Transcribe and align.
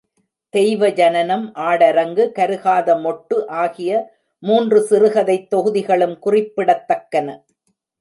தெய்வ 0.49 0.89
ஜனனம், 0.89 1.53
ஆடரங்கு, 1.55 2.31
கருகாதமொட்டு 2.35 3.47
ஆகிய 3.47 4.11
மூன்று 4.39 4.81
சிறுகதைத் 4.89 5.49
தொகுதிகளும் 5.55 6.19
குறிப்பிடத்தக்கன. 6.25 7.43